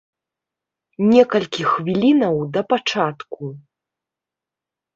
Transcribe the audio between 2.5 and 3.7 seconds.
да пачатку.